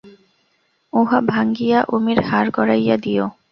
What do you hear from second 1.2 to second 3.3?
ভাঙিয়া উমির হার গড়াইয়া দিয়ো।